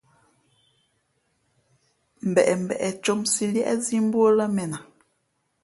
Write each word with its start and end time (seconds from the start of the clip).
Mbeʼmbeʼ 2.29 2.81
ncǒmsī 2.91 3.45
līēʼzī 3.53 3.97
mbú 4.05 4.17
ó 4.27 4.29
lά 4.37 4.45
mēn 4.55 4.71
a. 4.77 4.79